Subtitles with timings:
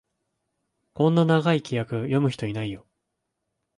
[0.95, 2.87] こんな長い規約、読む人いないよ